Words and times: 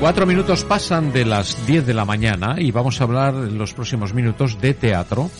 Cuatro 0.00 0.26
minutos 0.26 0.64
pasan 0.64 1.12
de 1.12 1.26
las 1.26 1.66
diez 1.66 1.84
de 1.84 1.92
la 1.92 2.06
mañana 2.06 2.56
y 2.58 2.70
vamos 2.70 2.98
a 3.00 3.04
hablar 3.04 3.34
en 3.34 3.58
los 3.58 3.74
próximos 3.74 4.14
minutos 4.14 4.58
de 4.58 4.72
teatro 4.72 5.30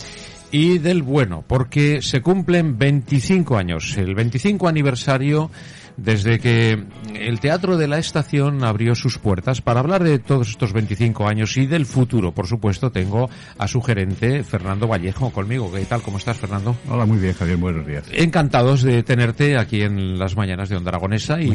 y 0.53 0.77
del 0.77 1.01
bueno, 1.01 1.43
porque 1.47 2.03
se 2.03 2.21
cumplen 2.21 2.77
25 2.77 3.57
años, 3.57 3.97
el 3.97 4.13
25 4.13 4.67
aniversario 4.67 5.49
desde 5.97 6.39
que 6.39 6.83
el 7.15 7.39
Teatro 7.39 7.77
de 7.77 7.87
la 7.87 7.97
Estación 7.97 8.63
abrió 8.63 8.95
sus 8.95 9.17
puertas 9.17 9.61
para 9.61 9.79
hablar 9.79 10.03
de 10.03 10.19
todos 10.19 10.49
estos 10.49 10.73
25 10.73 11.27
años 11.27 11.55
y 11.57 11.65
del 11.65 11.85
futuro. 11.85 12.31
Por 12.31 12.47
supuesto, 12.47 12.91
tengo 12.91 13.29
a 13.57 13.67
su 13.67 13.81
gerente, 13.81 14.43
Fernando 14.43 14.87
Vallejo, 14.87 15.31
conmigo. 15.31 15.71
¿Qué 15.71 15.85
tal? 15.85 16.01
¿Cómo 16.01 16.17
estás, 16.17 16.37
Fernando? 16.37 16.75
Hola, 16.89 17.05
muy 17.05 17.17
bien, 17.17 17.33
Javier. 17.33 17.57
Buenos 17.57 17.85
días. 17.85 18.05
Encantados 18.11 18.83
de 18.83 19.03
tenerte 19.03 19.57
aquí 19.57 19.81
en 19.81 20.17
las 20.17 20.35
mañanas 20.35 20.69
de 20.69 20.77
Onda 20.77 20.89
Aragonesa 20.89 21.41
y, 21.41 21.51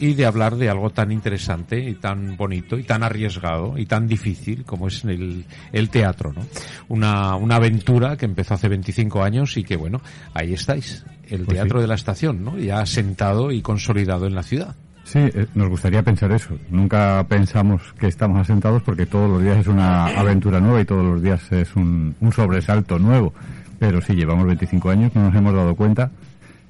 y 0.00 0.14
de 0.14 0.26
hablar 0.26 0.56
de 0.56 0.68
algo 0.68 0.90
tan 0.90 1.12
interesante 1.12 1.78
y 1.78 1.94
tan 1.94 2.36
bonito 2.36 2.78
y 2.78 2.84
tan 2.84 3.02
arriesgado 3.02 3.78
y 3.78 3.86
tan 3.86 4.06
difícil 4.06 4.64
como 4.64 4.88
es 4.88 5.04
el, 5.04 5.44
el 5.72 5.90
teatro, 5.90 6.32
¿no? 6.32 6.42
Una, 6.88 7.36
una 7.36 7.56
aventura 7.56 8.16
que 8.16 8.24
empezó 8.24 8.54
hace 8.54 8.68
25 8.68 9.22
años 9.22 9.56
y 9.56 9.64
que, 9.64 9.76
bueno, 9.76 10.00
ahí 10.34 10.52
estáis 10.52 11.04
el 11.32 11.44
Pues 11.44 11.56
Teatro 11.56 11.78
sí. 11.78 11.82
de 11.82 11.88
la 11.88 11.94
Estación, 11.94 12.44
¿no? 12.44 12.58
Ya 12.58 12.80
asentado 12.80 13.50
y 13.52 13.62
consolidado 13.62 14.26
en 14.26 14.34
la 14.34 14.42
ciudad. 14.42 14.74
Sí, 15.04 15.18
eh, 15.18 15.46
nos 15.54 15.68
gustaría 15.68 16.02
pensar 16.02 16.30
eso. 16.32 16.56
Nunca 16.70 17.24
pensamos 17.28 17.82
que 17.98 18.06
estamos 18.06 18.40
asentados 18.40 18.82
porque 18.82 19.06
todos 19.06 19.28
los 19.28 19.42
días 19.42 19.58
es 19.58 19.66
una 19.66 20.06
aventura 20.06 20.60
nueva 20.60 20.80
y 20.80 20.84
todos 20.84 21.04
los 21.04 21.22
días 21.22 21.50
es 21.52 21.74
un, 21.74 22.14
un 22.20 22.32
sobresalto 22.32 22.98
nuevo. 22.98 23.34
Pero 23.78 24.00
sí, 24.00 24.14
llevamos 24.14 24.46
25 24.46 24.90
años, 24.90 25.12
no 25.14 25.24
nos 25.24 25.34
hemos 25.34 25.54
dado 25.54 25.74
cuenta 25.74 26.10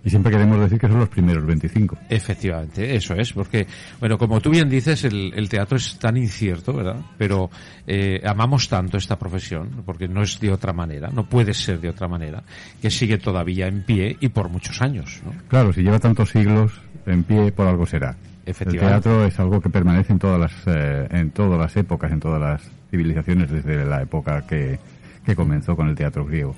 y 0.04 0.10
siempre 0.10 0.32
queremos 0.32 0.58
decir 0.58 0.78
que 0.78 0.88
son 0.88 0.98
los 0.98 1.08
primeros 1.08 1.44
25. 1.46 1.96
Efectivamente, 2.08 2.94
eso 2.94 3.14
es, 3.14 3.32
porque, 3.32 3.66
bueno, 4.00 4.18
como 4.18 4.40
tú 4.40 4.50
bien 4.50 4.68
dices, 4.68 5.04
el, 5.04 5.32
el 5.34 5.48
teatro 5.48 5.76
es 5.76 5.98
tan 5.98 6.16
incierto, 6.16 6.72
¿verdad? 6.72 6.96
Pero 7.16 7.50
eh, 7.86 8.20
amamos 8.24 8.68
tanto 8.68 8.96
esta 8.96 9.18
profesión, 9.18 9.82
porque 9.86 10.08
no 10.08 10.22
es 10.22 10.40
de 10.40 10.50
otra 10.50 10.72
manera, 10.72 11.10
no 11.12 11.28
puede 11.28 11.54
ser 11.54 11.80
de 11.80 11.88
otra 11.88 12.08
manera, 12.08 12.42
que 12.80 12.90
sigue 12.90 13.18
todavía 13.18 13.68
en 13.68 13.84
pie 13.84 14.16
y 14.20 14.28
por 14.28 14.48
muchos 14.48 14.82
años, 14.82 15.20
¿no? 15.24 15.32
Claro, 15.48 15.72
si 15.72 15.82
lleva 15.82 16.00
tantos 16.00 16.30
siglos 16.30 16.72
en 17.06 17.22
pie, 17.22 17.52
por 17.52 17.66
algo 17.68 17.86
será. 17.86 18.16
El 18.44 18.50
Efectivamente. 18.50 19.02
teatro 19.02 19.24
es 19.24 19.38
algo 19.38 19.60
que 19.60 19.70
permanece 19.70 20.12
en 20.12 20.18
todas 20.18 20.40
las, 20.40 20.52
eh, 20.66 21.06
en 21.10 21.30
todas 21.30 21.58
las 21.60 21.76
épocas, 21.76 22.10
en 22.10 22.18
todas 22.18 22.40
las 22.40 22.62
civilizaciones, 22.90 23.50
desde 23.50 23.84
la 23.84 24.02
época 24.02 24.44
que, 24.48 24.80
que 25.24 25.36
comenzó 25.36 25.76
con 25.76 25.88
el 25.88 25.94
teatro 25.94 26.24
griego. 26.24 26.56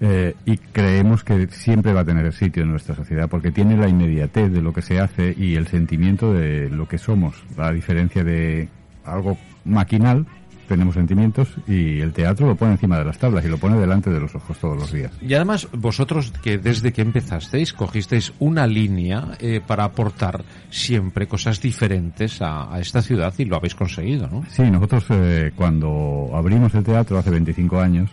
Eh, 0.00 0.34
y 0.44 0.56
creemos 0.56 1.24
que 1.24 1.46
siempre 1.48 1.92
va 1.92 2.00
a 2.00 2.04
tener 2.04 2.32
sitio 2.32 2.62
en 2.62 2.70
nuestra 2.70 2.94
sociedad 2.94 3.28
porque 3.28 3.50
tiene 3.50 3.76
la 3.76 3.88
inmediatez 3.88 4.52
de 4.52 4.62
lo 4.62 4.72
que 4.72 4.82
se 4.82 5.00
hace 5.00 5.34
y 5.36 5.56
el 5.56 5.66
sentimiento 5.66 6.32
de 6.32 6.70
lo 6.70 6.88
que 6.88 6.98
somos. 6.98 7.42
A 7.56 7.72
diferencia 7.72 8.24
de 8.24 8.68
algo 9.04 9.36
maquinal, 9.64 10.26
tenemos 10.70 10.94
sentimientos 10.94 11.48
y 11.66 11.98
el 11.98 12.12
teatro 12.12 12.46
lo 12.46 12.54
pone 12.54 12.72
encima 12.72 12.96
de 12.96 13.04
las 13.04 13.18
tablas 13.18 13.44
y 13.44 13.48
lo 13.48 13.58
pone 13.58 13.76
delante 13.76 14.08
de 14.08 14.20
los 14.20 14.32
ojos 14.36 14.56
todos 14.56 14.78
los 14.78 14.92
días. 14.92 15.10
Y 15.20 15.34
además, 15.34 15.66
vosotros 15.72 16.32
que 16.44 16.58
desde 16.58 16.92
que 16.92 17.02
empezasteis 17.02 17.72
cogisteis 17.72 18.32
una 18.38 18.68
línea 18.68 19.36
eh, 19.40 19.60
para 19.66 19.82
aportar 19.82 20.44
siempre 20.70 21.26
cosas 21.26 21.60
diferentes 21.60 22.40
a, 22.40 22.72
a 22.72 22.78
esta 22.78 23.02
ciudad 23.02 23.34
y 23.38 23.46
lo 23.46 23.56
habéis 23.56 23.74
conseguido, 23.74 24.28
¿no? 24.28 24.44
Sí, 24.48 24.62
nosotros 24.70 25.06
eh, 25.10 25.50
cuando 25.56 26.30
abrimos 26.34 26.72
el 26.76 26.84
teatro 26.84 27.18
hace 27.18 27.30
25 27.30 27.80
años, 27.80 28.08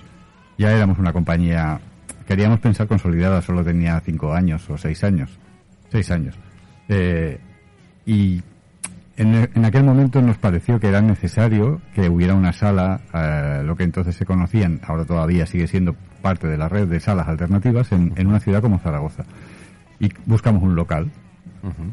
ya 0.58 0.72
éramos 0.72 0.98
una 1.00 1.14
compañía, 1.14 1.80
queríamos 2.28 2.60
pensar 2.60 2.88
consolidada, 2.88 3.42
solo 3.42 3.64
tenía 3.64 4.00
5 4.00 4.34
años 4.34 4.70
o 4.70 4.78
6 4.78 5.04
años. 5.04 5.38
6 5.92 6.12
años. 6.12 6.36
Eh, 6.90 7.40
y 8.06 8.42
en, 9.18 9.66
aquel 9.66 9.84
momento 9.84 10.22
nos 10.22 10.38
pareció 10.38 10.80
que 10.80 10.88
era 10.88 11.02
necesario 11.02 11.82
que 11.94 12.10
hubiera 12.10 12.34
una 12.34 12.54
sala, 12.54 13.02
eh, 13.14 13.62
lo 13.66 13.76
que 13.76 13.84
entonces 13.84 14.16
se 14.16 14.26
conocían, 14.26 14.80
ahora 14.86 15.06
todavía 15.06 15.46
sigue 15.46 15.68
siendo 15.68 15.96
parte 16.22 16.48
de 16.48 16.58
la 16.58 16.70
red 16.70 16.88
de 16.88 17.00
salas 17.00 17.28
alternativas, 17.28 17.92
en 17.92 18.28
una 18.28 18.40
ciudad 18.40 18.62
como 18.62 18.80
Zaragoza. 18.80 19.24
Y 20.00 20.10
buscamos 20.26 20.62
un 20.64 20.76
local, 20.76 21.12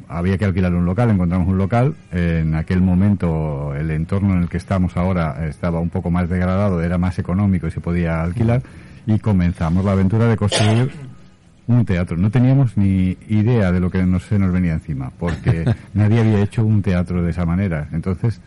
había 0.08 0.38
que 0.38 0.44
alquilar 0.44 0.74
un 0.74 0.84
local, 0.84 1.10
encontramos 1.10 1.48
un 1.48 1.58
local. 1.58 1.94
En 2.12 2.54
aquel 2.54 2.80
momento 2.80 3.74
el 3.74 3.90
entorno 3.90 4.34
en 4.34 4.42
el 4.42 4.48
que 4.48 4.56
estamos 4.56 4.96
ahora 4.96 5.46
estaba 5.46 5.80
un 5.80 5.90
poco 5.90 6.10
más 6.10 6.28
degradado, 6.28 6.82
era 6.82 6.98
más 6.98 7.18
económico 7.18 7.66
y 7.66 7.70
se 7.70 7.80
podía 7.80 8.22
alquilar. 8.22 8.62
Y 9.06 9.18
comenzamos 9.18 9.84
la 9.84 9.92
aventura 9.92 10.26
de 10.26 10.36
construir 10.36 10.90
un 11.66 11.84
teatro. 11.84 12.16
No 12.16 12.30
teníamos 12.30 12.76
ni 12.76 13.16
idea 13.28 13.72
de 13.72 13.80
lo 13.80 13.90
que 13.90 14.02
nos, 14.04 14.24
se 14.24 14.38
nos 14.38 14.52
venía 14.52 14.72
encima, 14.72 15.10
porque 15.18 15.64
nadie 15.94 16.20
había 16.20 16.42
hecho 16.42 16.64
un 16.64 16.82
teatro 16.82 17.22
de 17.22 17.30
esa 17.30 17.44
manera. 17.44 17.88
Entonces 17.92 18.40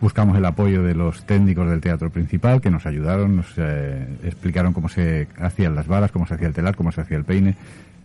buscamos 0.00 0.36
el 0.36 0.44
apoyo 0.44 0.82
de 0.82 0.94
los 0.94 1.24
técnicos 1.24 1.68
del 1.68 1.80
teatro 1.80 2.10
principal 2.10 2.60
que 2.60 2.70
nos 2.70 2.86
ayudaron, 2.86 3.36
nos 3.36 3.52
eh, 3.56 4.06
explicaron 4.24 4.72
cómo 4.72 4.88
se 4.88 5.28
hacían 5.38 5.74
las 5.74 5.86
varas, 5.86 6.10
cómo 6.10 6.26
se 6.26 6.34
hacía 6.34 6.48
el 6.48 6.54
telar, 6.54 6.74
cómo 6.74 6.90
se 6.92 7.02
hacía 7.02 7.18
el 7.18 7.24
peine. 7.24 7.54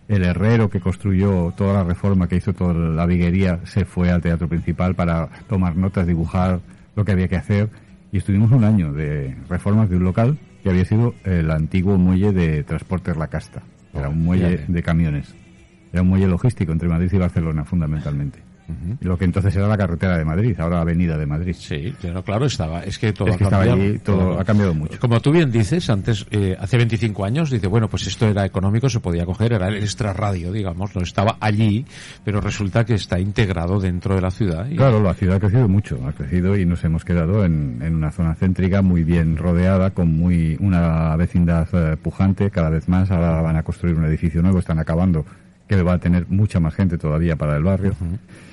El 0.07 0.23
herrero 0.23 0.69
que 0.69 0.79
construyó 0.79 1.51
toda 1.57 1.73
la 1.73 1.83
reforma, 1.83 2.27
que 2.27 2.35
hizo 2.35 2.53
toda 2.53 2.73
la 2.73 3.05
viguería, 3.05 3.59
se 3.65 3.85
fue 3.85 4.11
al 4.11 4.21
teatro 4.21 4.47
principal 4.47 4.93
para 4.93 5.29
tomar 5.47 5.75
notas, 5.75 6.05
dibujar 6.05 6.59
lo 6.95 7.03
que 7.03 7.11
había 7.11 7.27
que 7.27 7.37
hacer. 7.37 7.69
Y 8.11 8.17
estuvimos 8.17 8.51
un 8.51 8.63
año 8.63 8.93
de 8.93 9.35
reformas 9.49 9.89
de 9.89 9.97
un 9.97 10.03
local 10.03 10.37
que 10.63 10.69
había 10.69 10.85
sido 10.85 11.15
el 11.23 11.49
antiguo 11.49 11.97
muelle 11.97 12.31
de 12.31 12.63
Transportes 12.63 13.17
La 13.17 13.27
Casta. 13.27 13.63
Era 13.93 14.09
un 14.09 14.23
muelle 14.23 14.65
de 14.67 14.83
camiones. 14.83 15.33
Era 15.91 16.01
un 16.01 16.09
muelle 16.09 16.27
logístico 16.27 16.71
entre 16.71 16.87
Madrid 16.87 17.09
y 17.11 17.17
Barcelona, 17.17 17.65
fundamentalmente. 17.65 18.39
Lo 19.01 19.17
que 19.17 19.25
entonces 19.25 19.55
era 19.55 19.67
la 19.67 19.77
carretera 19.77 20.17
de 20.17 20.25
Madrid, 20.25 20.59
ahora 20.59 20.81
Avenida 20.81 21.17
de 21.17 21.25
Madrid. 21.25 21.55
Sí, 21.57 21.93
claro, 22.01 22.23
claro, 22.23 22.45
estaba. 22.47 22.81
Es 22.83 22.97
que 22.97 23.13
todo 23.13 23.27
Es 23.29 23.35
ha 23.35 23.37
que 23.37 23.43
cambiado. 23.45 23.73
allí, 23.73 23.99
todo 23.99 24.39
ha 24.39 24.43
cambiado 24.43 24.73
mucho. 24.73 24.99
Como 24.99 25.19
tú 25.19 25.31
bien 25.31 25.51
dices, 25.51 25.89
antes, 25.89 26.25
eh, 26.31 26.55
hace 26.59 26.77
25 26.77 27.25
años, 27.25 27.49
dice, 27.51 27.67
bueno, 27.67 27.87
pues 27.87 28.07
esto 28.07 28.27
era 28.27 28.45
económico, 28.45 28.89
se 28.89 28.99
podía 28.99 29.25
coger, 29.25 29.53
era 29.53 29.67
el 29.67 29.75
extra 29.77 30.13
radio, 30.13 30.51
digamos, 30.51 30.95
no 30.95 31.01
estaba 31.03 31.37
allí, 31.39 31.85
pero 32.23 32.41
resulta 32.41 32.85
que 32.85 32.95
está 32.95 33.19
integrado 33.19 33.79
dentro 33.79 34.15
de 34.15 34.21
la 34.21 34.31
ciudad. 34.31 34.67
y- 34.69 34.75
Claro, 34.75 35.01
la 35.01 35.13
ciudad 35.13 35.35
ha 35.35 35.39
crecido 35.39 35.67
mucho, 35.67 35.99
ha 36.07 36.13
crecido 36.13 36.57
y 36.57 36.65
nos 36.65 36.83
hemos 36.83 37.05
quedado 37.05 37.45
en, 37.45 37.79
en 37.81 37.95
una 37.95 38.11
zona 38.11 38.33
céntrica 38.35 38.81
muy 38.81 39.03
bien 39.03 39.37
rodeada, 39.37 39.91
con 39.91 40.17
muy 40.17 40.57
una 40.59 41.15
vecindad 41.15 41.67
eh, 41.73 41.97
pujante 41.97 42.49
cada 42.49 42.69
vez 42.69 42.87
más. 42.89 43.11
Ahora 43.11 43.41
van 43.41 43.57
a 43.57 43.63
construir 43.63 43.95
un 43.95 44.05
edificio 44.05 44.41
nuevo, 44.41 44.59
están 44.59 44.79
acabando, 44.79 45.25
que 45.67 45.81
va 45.81 45.93
a 45.93 45.97
tener 45.99 46.27
mucha 46.29 46.59
más 46.59 46.75
gente 46.75 46.97
todavía 46.97 47.35
para 47.35 47.55
el 47.57 47.63
barrio. 47.63 47.93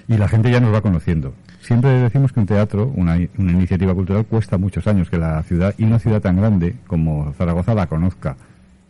Y 0.08 0.16
la 0.16 0.28
gente 0.28 0.50
ya 0.50 0.60
nos 0.60 0.74
va 0.74 0.80
conociendo. 0.80 1.34
Siempre 1.60 1.90
decimos 1.90 2.32
que 2.32 2.40
un 2.40 2.46
teatro, 2.46 2.92
una, 2.94 3.18
una 3.38 3.52
iniciativa 3.52 3.94
cultural, 3.94 4.26
cuesta 4.26 4.58
muchos 4.58 4.86
años 4.86 5.08
que 5.08 5.18
la 5.18 5.42
ciudad, 5.44 5.74
y 5.78 5.84
una 5.84 5.98
ciudad 5.98 6.20
tan 6.20 6.36
grande 6.36 6.74
como 6.86 7.32
Zaragoza, 7.38 7.74
la 7.74 7.86
conozca. 7.86 8.36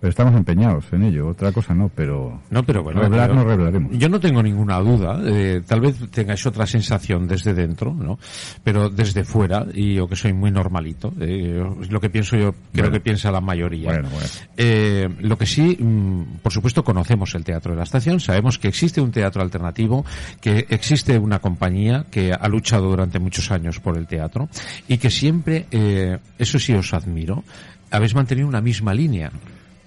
Pero 0.03 0.11
estamos 0.11 0.35
empeñados 0.35 0.85
en 0.91 1.05
ello, 1.05 1.29
otra 1.29 1.53
cosa 1.53 1.75
no, 1.75 1.89
pero... 1.89 2.43
No, 2.51 2.65
pero 2.65 2.83
bueno. 2.83 3.03
Revelar 3.03 3.31
pero 3.31 3.41
no 3.41 3.49
revelaremos. 3.49 3.97
Yo 3.97 4.09
no 4.09 4.19
tengo 4.19 4.43
ninguna 4.43 4.81
duda. 4.81 5.21
eh, 5.25 5.63
tal 5.65 5.81
vez 5.81 5.95
tengáis 6.11 6.45
otra 6.45 6.67
sensación 6.67 7.29
desde 7.29 7.55
dentro, 7.55 7.95
¿no? 7.95 8.19
Pero 8.65 8.91
desde 8.91 9.23
fuera, 9.23 9.65
y 9.73 9.95
yo 9.95 10.09
que 10.09 10.17
soy 10.17 10.33
muy 10.33 10.51
normalito, 10.51 11.13
eh, 11.21 11.65
es 11.81 11.93
lo 11.93 12.01
que 12.01 12.11
pienso 12.11 12.37
yo, 12.37 12.51
creo 12.73 12.87
Bueno. 12.87 12.91
que 12.95 12.99
piensa 12.99 13.31
la 13.31 13.41
mayoría. 13.41 13.91
Bueno, 13.93 14.09
bueno. 14.11 14.27
Eh, 14.57 15.09
lo 15.21 15.39
que 15.39 15.47
sí, 15.47 15.79
mm, 15.81 16.39
por 16.43 16.53
supuesto, 16.53 16.83
conocemos 16.83 17.37
el 17.37 17.45
Teatro 17.45 17.71
de 17.71 17.77
la 17.79 17.85
Estación, 17.85 18.19
sabemos 18.19 18.59
que 18.59 18.67
existe 18.67 19.01
un 19.01 19.13
teatro 19.13 19.41
alternativo, 19.41 20.05
que 20.41 20.67
existe 20.71 21.17
una 21.17 21.39
compañía 21.39 22.07
que 22.11 22.33
ha 22.33 22.49
luchado 22.49 22.89
durante 22.89 23.21
muchos 23.21 23.53
años 23.53 23.79
por 23.79 23.97
el 23.97 24.09
teatro 24.09 24.49
y 24.89 24.99
que 24.99 25.11
siempre, 25.11 25.67
eh, 25.71 26.19
eso 26.41 26.59
sí 26.59 26.73
os 26.73 26.93
admiro, 26.93 27.45
habéis 27.93 28.17
mantenido 28.17 28.49
una 28.49 28.61
misma 28.61 28.95
línea. 28.95 29.31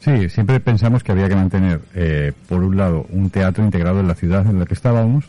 Sí, 0.05 0.29
siempre 0.29 0.59
pensamos 0.59 1.03
que 1.03 1.13
había 1.13 1.27
que 1.27 1.35
mantener, 1.35 1.81
eh, 1.95 2.31
por 2.47 2.61
un 2.63 2.77
lado, 2.77 3.07
un 3.09 3.31
teatro 3.31 3.65
integrado 3.65 4.01
en 4.01 4.07
la 4.07 4.13
ciudad 4.13 4.45
en 4.45 4.59
la 4.59 4.67
que 4.67 4.75
estábamos. 4.75 5.25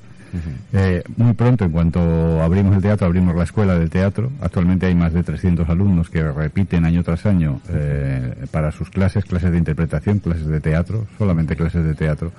Eh, 0.74 1.02
muy 1.16 1.32
pronto, 1.32 1.64
en 1.64 1.70
cuanto 1.70 2.42
abrimos 2.42 2.76
el 2.76 2.82
teatro, 2.82 3.06
abrimos 3.06 3.34
la 3.34 3.44
escuela 3.44 3.78
del 3.78 3.88
teatro. 3.88 4.30
Actualmente 4.42 4.84
hay 4.84 4.94
más 4.94 5.14
de 5.14 5.22
300 5.22 5.66
alumnos 5.70 6.10
que 6.10 6.30
repiten 6.30 6.84
año 6.84 7.02
tras 7.02 7.24
año 7.24 7.62
eh, 7.70 8.34
para 8.50 8.70
sus 8.70 8.90
clases, 8.90 9.24
clases 9.24 9.50
de 9.50 9.56
interpretación, 9.56 10.18
clases 10.18 10.46
de 10.46 10.60
teatro, 10.60 11.06
solamente 11.16 11.56
clases 11.56 11.82
de 11.82 11.94
teatro. 11.94 12.32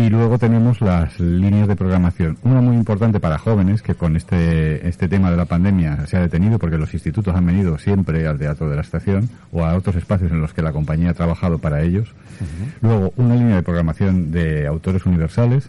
Y 0.00 0.10
luego 0.10 0.38
tenemos 0.38 0.80
las 0.80 1.18
líneas 1.18 1.66
de 1.66 1.74
programación. 1.74 2.38
Una 2.42 2.60
muy 2.60 2.76
importante 2.76 3.18
para 3.18 3.36
jóvenes, 3.36 3.82
que 3.82 3.96
con 3.96 4.14
este, 4.14 4.86
este 4.88 5.08
tema 5.08 5.28
de 5.32 5.36
la 5.36 5.46
pandemia 5.46 6.06
se 6.06 6.16
ha 6.16 6.20
detenido 6.20 6.58
porque 6.60 6.78
los 6.78 6.94
institutos 6.94 7.34
han 7.34 7.44
venido 7.44 7.76
siempre 7.78 8.24
al 8.28 8.38
Teatro 8.38 8.70
de 8.70 8.76
la 8.76 8.82
Estación 8.82 9.28
o 9.50 9.64
a 9.64 9.74
otros 9.74 9.96
espacios 9.96 10.30
en 10.30 10.40
los 10.40 10.54
que 10.54 10.62
la 10.62 10.70
compañía 10.72 11.10
ha 11.10 11.14
trabajado 11.14 11.58
para 11.58 11.82
ellos. 11.82 12.14
Luego, 12.80 13.12
una 13.16 13.34
línea 13.34 13.56
de 13.56 13.62
programación 13.64 14.30
de 14.30 14.68
autores 14.68 15.04
universales 15.04 15.68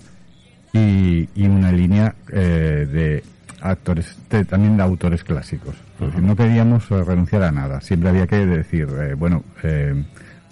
y, 0.74 1.28
y 1.34 1.48
una 1.48 1.72
línea 1.72 2.14
eh, 2.32 2.88
de 2.88 3.24
actores, 3.62 4.16
de- 4.30 4.46
también 4.46 4.78
de 4.78 4.84
autores 4.84 5.24
clásicos. 5.24 5.76
No 6.22 6.36
queríamos 6.36 6.88
renunciar 6.90 7.42
a 7.44 7.52
nada. 7.52 7.82
Siempre 7.82 8.10
había 8.10 8.28
que 8.28 8.46
decir, 8.46 8.88
eh, 9.02 9.16
bueno, 9.16 9.44
eh, 9.64 10.04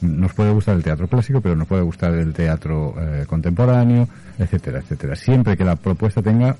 nos 0.01 0.33
puede 0.33 0.51
gustar 0.51 0.75
el 0.75 0.83
teatro 0.83 1.07
clásico, 1.07 1.41
pero 1.41 1.55
nos 1.55 1.67
puede 1.67 1.81
gustar 1.81 2.13
el 2.13 2.33
teatro 2.33 2.95
eh, 2.99 3.25
contemporáneo, 3.27 4.07
etcétera, 4.37 4.79
etcétera. 4.79 5.15
Siempre 5.15 5.57
que 5.57 5.65
la 5.65 5.75
propuesta 5.75 6.21
tenga 6.21 6.55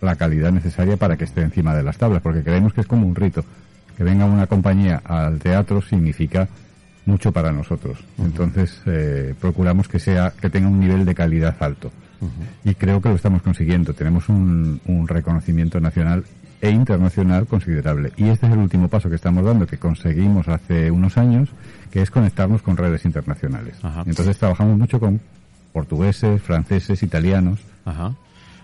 la 0.00 0.16
calidad 0.16 0.50
necesaria 0.50 0.96
para 0.96 1.16
que 1.16 1.24
esté 1.24 1.42
encima 1.42 1.74
de 1.74 1.82
las 1.82 1.96
tablas, 1.96 2.22
porque 2.22 2.42
creemos 2.42 2.72
que 2.72 2.80
es 2.80 2.86
como 2.86 3.06
un 3.06 3.14
rito. 3.14 3.44
Que 3.96 4.04
venga 4.04 4.24
una 4.24 4.46
compañía 4.46 5.02
al 5.04 5.38
teatro 5.38 5.80
significa 5.82 6.48
mucho 7.04 7.30
para 7.30 7.52
nosotros. 7.52 7.98
Entonces, 8.18 8.80
eh, 8.86 9.34
procuramos 9.40 9.86
que 9.88 9.98
sea, 9.98 10.32
que 10.40 10.50
tenga 10.50 10.68
un 10.68 10.80
nivel 10.80 11.04
de 11.04 11.14
calidad 11.14 11.56
alto. 11.60 11.90
Y 12.64 12.74
creo 12.76 13.02
que 13.02 13.08
lo 13.08 13.16
estamos 13.16 13.42
consiguiendo. 13.42 13.94
Tenemos 13.94 14.28
un, 14.28 14.80
un 14.86 15.08
reconocimiento 15.08 15.80
nacional 15.80 16.24
e 16.62 16.70
internacional 16.70 17.46
considerable. 17.46 18.12
Y 18.16 18.28
este 18.28 18.46
es 18.46 18.52
el 18.52 18.60
último 18.60 18.86
paso 18.88 19.10
que 19.10 19.16
estamos 19.16 19.44
dando, 19.44 19.66
que 19.66 19.78
conseguimos 19.78 20.46
hace 20.46 20.92
unos 20.92 21.18
años, 21.18 21.48
que 21.90 22.00
es 22.00 22.10
conectarnos 22.10 22.62
con 22.62 22.76
redes 22.76 23.04
internacionales. 23.04 23.74
Ajá. 23.82 24.04
Entonces 24.06 24.38
trabajamos 24.38 24.78
mucho 24.78 25.00
con 25.00 25.20
portugueses, 25.72 26.40
franceses, 26.40 27.02
italianos. 27.02 27.58
Ajá. 27.84 28.14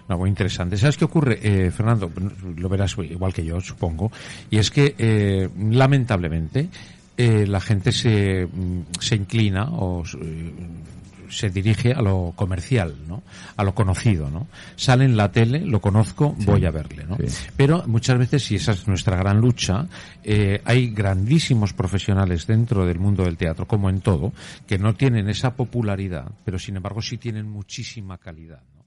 No, 0.09 0.17
muy 0.17 0.31
interesante. 0.31 0.79
¿Sabes 0.79 0.97
qué 0.97 1.05
ocurre, 1.05 1.41
eh, 1.43 1.71
Fernando? 1.73 2.11
Lo 2.57 2.69
verás 2.69 2.97
igual 2.99 3.35
que 3.35 3.45
yo, 3.45 3.61
supongo. 3.61 4.13
Y 4.49 4.59
es 4.59 4.71
que, 4.71 4.95
eh, 4.97 5.49
lamentablemente, 5.59 6.69
eh, 7.17 7.47
la 7.49 7.61
gente 7.61 7.91
se, 7.91 8.47
mm, 8.47 9.01
se 9.01 9.17
inclina 9.17 9.65
o 9.73 10.05
eh, 10.23 10.53
se 11.31 11.51
dirige 11.51 11.93
a 11.93 12.03
lo 12.03 12.33
comercial, 12.35 12.97
¿no? 13.07 13.23
A 13.57 13.65
lo 13.65 13.75
conocido, 13.75 14.31
¿no? 14.31 14.47
Sale 14.77 15.05
en 15.05 15.17
la 15.17 15.33
tele, 15.33 15.61
lo 15.61 15.81
conozco, 15.81 16.35
voy 16.41 16.65
a 16.65 16.71
verle, 16.71 17.05
¿no? 17.05 17.17
Sí. 17.17 17.47
Pero 17.57 17.85
muchas 17.87 18.19
veces, 18.19 18.51
y 18.51 18.57
esa 18.57 18.73
es 18.73 18.89
nuestra 18.89 19.17
gran 19.17 19.41
lucha, 19.41 19.87
eh, 20.25 20.61
hay 20.65 20.91
grandísimos 20.91 21.73
profesionales 21.73 22.47
dentro 22.47 22.87
del 22.87 22.99
mundo 22.99 23.25
del 23.25 23.37
teatro, 23.37 23.67
como 23.67 23.91
en 23.91 24.01
todo, 24.01 24.33
que 24.67 24.79
no 24.79 24.95
tienen 24.95 25.29
esa 25.29 25.55
popularidad, 25.55 26.31
pero 26.45 26.59
sin 26.59 26.77
embargo 26.77 27.03
sí 27.03 27.19
tienen 27.19 27.49
muchísima 27.49 28.19
calidad. 28.19 28.63
¿no? 28.75 28.87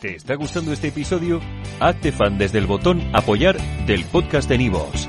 ¿Te 0.00 0.16
está 0.16 0.34
gustando 0.34 0.72
este 0.72 0.88
episodio? 0.88 1.40
Hazte 1.80 2.12
fan 2.12 2.38
desde 2.38 2.58
el 2.58 2.66
botón 2.66 3.00
Apoyar 3.14 3.56
del 3.86 4.04
podcast 4.04 4.48
de 4.48 4.58
Nivos. 4.58 5.08